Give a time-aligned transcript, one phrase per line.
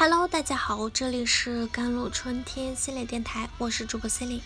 [0.00, 4.42] Hello，大家好，这里是甘露春天系列电台，我是主播 c e l i n e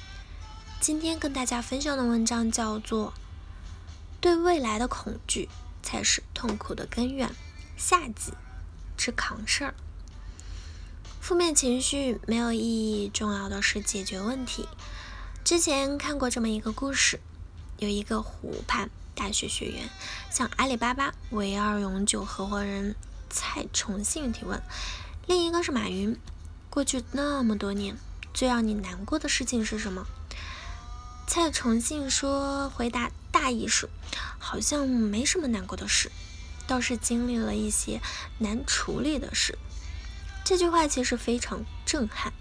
[0.81, 3.11] 今天跟大家分享的文章叫做
[4.21, 5.49] 《对未来的恐惧
[5.81, 7.29] 才是痛苦的根源》，
[7.77, 8.33] 下集
[8.97, 9.75] 之扛事儿。
[11.21, 14.67] 负面情绪没有意义，重要的是解决问题。
[15.45, 17.21] 之前看过这么一个故事，
[17.79, 19.89] 有一个湖畔大学学员
[20.33, 22.97] 向阿里巴巴唯二永久合伙人
[23.31, 24.61] 蔡崇信提问。
[25.27, 26.19] 另一个是马云，
[26.69, 27.97] 过去那么多年，
[28.35, 30.07] 最让你难过的事情是什么？
[31.27, 33.89] 蔡崇信说，回答大意是，
[34.39, 36.13] 好像没什么难过的事，
[36.67, 38.03] 倒是经历了一些
[38.39, 39.59] 难处理的事。
[40.45, 42.35] 这句话其实非常震撼，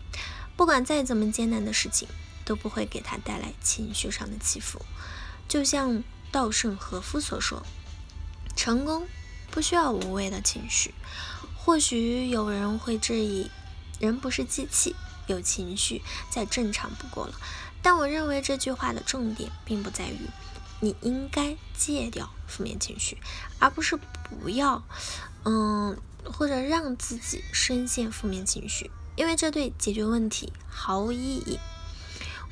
[0.58, 2.10] 不管再怎么艰难的事情，
[2.44, 4.82] 都不会给他带来情绪上的起伏。
[5.48, 7.66] 就像稻盛和夫所说，
[8.58, 9.08] 成功
[9.50, 10.94] 不需要无谓的情绪。
[11.66, 13.49] 或许有人会质疑，
[13.98, 17.35] 人不是机器，有情绪再正常不过了。
[17.82, 20.18] 但我认为这句话的重点并不在于
[20.82, 23.18] 你应该戒掉负面情绪，
[23.60, 24.84] 而不是不要，
[25.46, 31.57] 嗯，或者让自己深陷负面情绪，因为这对解决问题毫无意义。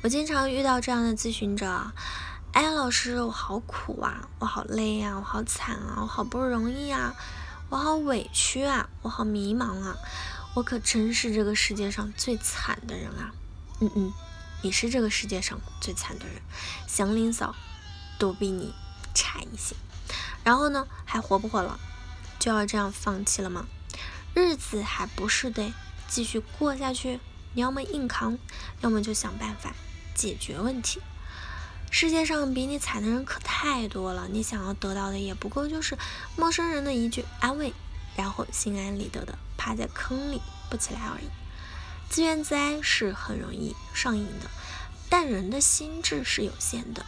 [0.02, 1.92] 我经常遇到这样的咨询者，
[2.52, 7.14] 哎，老师，我好苦啊，我好累呀，我好惨啊，我好不容易啊。
[7.72, 9.96] 我好委屈啊，我好迷茫啊，
[10.52, 13.32] 我可真是这个世界上最惨的人啊！
[13.80, 14.12] 嗯嗯，
[14.60, 16.42] 你是这个世界上最惨的人，
[16.86, 17.54] 祥林嫂
[18.18, 18.74] 都比你
[19.14, 19.74] 差一些。
[20.44, 21.80] 然后呢，还活不活了？
[22.38, 23.64] 就要这样放弃了吗？
[24.34, 25.72] 日子还不是得
[26.06, 27.20] 继续过下去？
[27.54, 28.36] 你要么硬扛，
[28.82, 29.72] 要么就想办法
[30.14, 31.00] 解决问题。
[31.94, 35.96] 世界上比你惨的人可太多了，你想要得到的也不过就是
[36.36, 37.74] 陌生人的一句安慰，
[38.16, 40.40] 然后心安理得的趴在坑里
[40.70, 41.28] 不起来而已。
[42.08, 44.50] 自怨自哀是很容易上瘾的，
[45.10, 47.04] 但人的心智是有限的。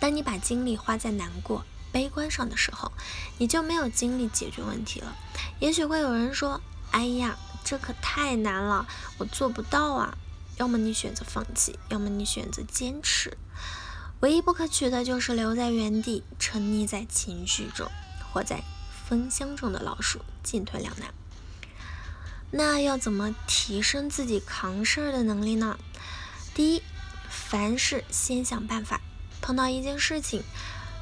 [0.00, 2.92] 当你把精力花在难过、悲观上的时候，
[3.38, 5.16] 你就没有精力解决问题了。
[5.60, 6.60] 也许会有人说
[6.90, 10.18] ：“哎呀，这可太难了，我做不到啊。”
[10.58, 13.36] 要么你选择放弃，要么你选择坚持。
[14.24, 17.90] 唯一不可取的就是留在原地，沉溺在情绪中，
[18.32, 18.64] 活在
[19.06, 21.12] 风箱中的老鼠，进退两难。
[22.50, 25.78] 那要怎么提升自己扛事儿的能力呢？
[26.54, 26.82] 第一，
[27.28, 29.02] 凡事先想办法。
[29.42, 30.42] 碰到一件事情，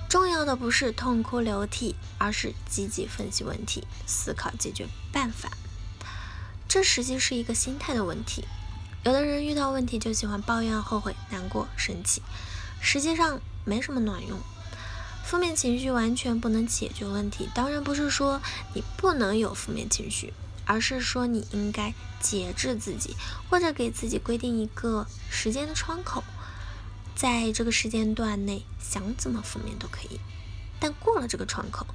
[0.08, 5.48] 重要的不是痛哭流涕，而是积极分析问题，思考解决办法。
[6.66, 8.44] 这实际是一个心态的问题。
[9.04, 12.20] 有的人遇到问题就喜欢抱怨、后悔、难过、生气。
[12.82, 14.38] 实际上没什么卵用，
[15.24, 17.48] 负面情绪完全不能解决问题。
[17.54, 18.42] 当然不是说
[18.74, 20.34] 你不能有负面情绪，
[20.66, 23.16] 而是说你应该节制自己，
[23.48, 26.24] 或者给自己规定一个时间的窗口，
[27.14, 30.20] 在这个时间段内想怎么负面都可以。
[30.80, 31.86] 但过了这个窗口，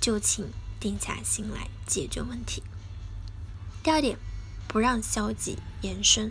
[0.00, 0.48] 就请
[0.78, 2.62] 定下心来解决问题。
[3.82, 4.16] 第二点，
[4.68, 6.30] 不让消极延伸。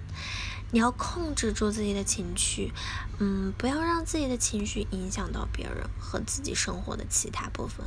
[0.72, 2.72] 你要控制住自己的情绪，
[3.18, 7.86] 嗯，不要让自己的情绪影响到别人和自己生活的其他部分。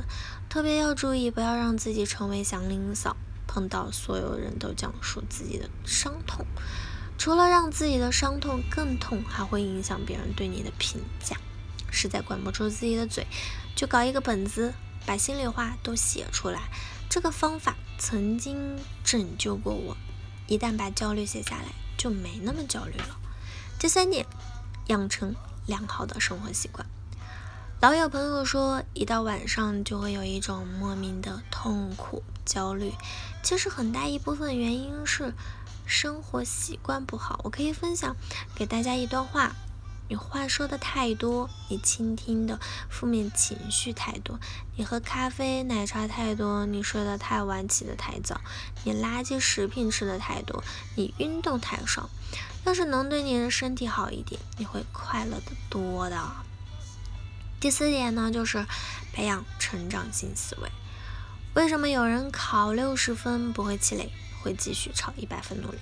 [0.49, 3.15] 特别要注意，不要让自己成为祥林嫂，
[3.47, 6.45] 碰到所有人都讲述自己的伤痛。
[7.17, 11.37] 除了让自己的伤痛更痛，还会影响别人对你的评价。
[11.89, 13.25] 实在管不住自己的嘴，
[13.75, 14.73] 就搞一个本子，
[15.05, 16.63] 把心里话都写出来。
[17.07, 19.95] 这个方法曾经拯救过我。
[20.47, 21.82] 一旦把焦虑写下来。
[22.03, 23.17] 就没那么焦虑了。
[23.79, 24.25] 第三点，
[24.87, 25.33] 养成
[25.65, 26.85] 良好的生活习惯。
[27.79, 32.91] 老有朋友说，一到晚上就会有一种莫名的痛苦、焦虑，
[33.41, 35.33] 其实很大一部分原因是
[35.85, 37.39] 生活习惯不好。
[37.45, 38.17] 我可以分享
[38.53, 39.55] 给大家一段话。
[40.09, 42.59] 你话说的太多，你倾听的
[42.89, 44.39] 负面情绪太多，
[44.75, 48.41] 你喝咖啡奶茶太多，你睡得太晚起得太早，
[48.83, 50.63] 你垃圾食品吃的太多，
[50.95, 52.09] 你运动太少。
[52.65, 56.17] 要是能对你的身体好一点，你会快乐的多的。
[57.59, 58.65] 第四点呢，就是
[59.13, 60.69] 培养成长性思维。
[61.55, 64.11] 为什么有人考六十分不会气馁？
[64.43, 65.77] 会继续朝一百分努力。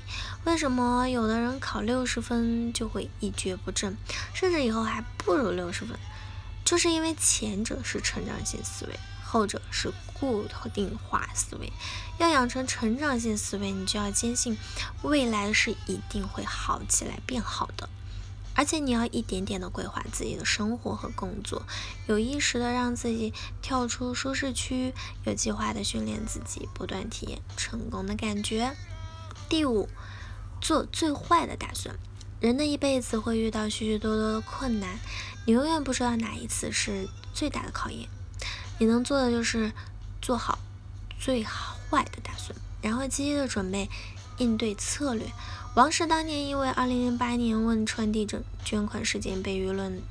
[0.45, 3.97] 为什么有的人考六十分就会一蹶不振，
[4.35, 5.97] 甚至以后还不如六十分？
[6.63, 11.73] 就是因为前者是成长性思维，后者是固定化思维。
[12.19, 14.55] 要养成成长性思维，你就要坚信
[15.01, 17.89] 未来是一定会好起来、变好的。
[18.53, 21.63] 而且你要一点点的规划自己的生活和工作，
[22.07, 24.93] 有意识的让自己跳出舒适区，
[25.25, 28.75] 有计划的训练自己，不断体验成功的感觉。
[29.49, 29.89] 第五，
[30.59, 31.95] 做最坏的打算。
[32.39, 34.99] 人的一辈子会遇到许许多多的困难，
[35.45, 38.09] 你永远不知道哪一次是最大的考验。
[38.79, 39.71] 你能做的就是
[40.21, 40.57] 做好
[41.19, 43.89] 最坏的打算，然后积极的准备
[44.37, 45.27] 应对策略。
[45.73, 50.01] 王石当年因为2008年汶川地震捐款事件被舆论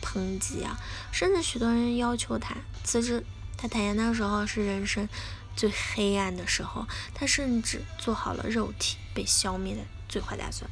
[0.00, 0.78] 抨击啊，
[1.10, 2.54] 甚至许多人要求他
[2.84, 3.24] 辞职。
[3.56, 5.08] 他坦言那时候是人生
[5.56, 10.70] 最黑暗的时候，他甚至做好了肉体被消灭的最坏打算。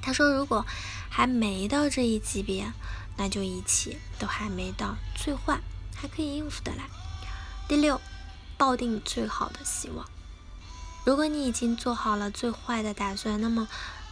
[0.00, 0.64] 他说：“如果
[1.10, 2.72] 还没到这一级别，
[3.18, 5.60] 那就一切都还没到最坏，
[5.94, 6.84] 还可以应付得来。”
[7.68, 8.00] 第六，
[8.56, 10.08] 抱定最好的希望。
[11.06, 13.68] 如果你已经做好了最坏的打算，那么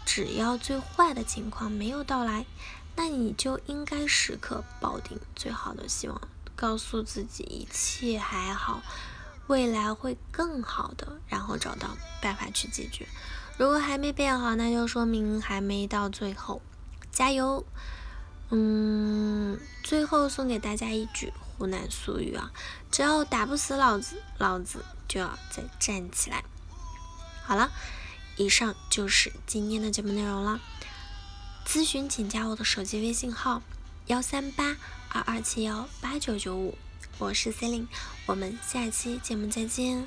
[0.07, 2.47] 只要最坏的情况没有到来，
[2.95, 6.21] 那你就应该时刻抱定最好的希望，
[6.55, 8.81] 告诉自己一切还好，
[9.49, 13.09] 未来会更好的，然后找到办法去解决。
[13.59, 16.63] 如果还没变好，那就说明还没到最后，
[17.11, 17.67] 加油！
[18.51, 22.53] 嗯，最后送给大家一句湖南俗语啊：
[22.93, 26.45] 只要打不死老子，老子就要再站起来。
[27.47, 27.71] 好了，
[28.37, 30.61] 以上就是今天的节目内容了。
[31.67, 33.63] 咨询请加我的手机微信号：
[34.07, 34.77] 幺三八
[35.11, 36.79] 二二七幺八九九五，
[37.19, 37.89] 我是 c e l i n e
[38.27, 40.07] 我们下期节目再见。